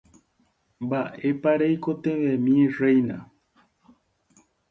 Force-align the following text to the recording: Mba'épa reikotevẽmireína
Mba'épa 0.83 1.51
reikotevẽmireína 1.59 3.17